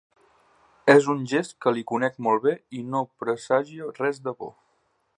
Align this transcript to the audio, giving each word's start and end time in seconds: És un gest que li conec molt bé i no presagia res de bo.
És 0.93 1.09
un 1.13 1.21
gest 1.33 1.53
que 1.67 1.75
li 1.77 1.85
conec 1.93 2.17
molt 2.29 2.47
bé 2.49 2.57
i 2.81 2.83
no 2.95 3.05
presagia 3.25 3.93
res 4.03 4.25
de 4.29 4.39
bo. 4.43 4.55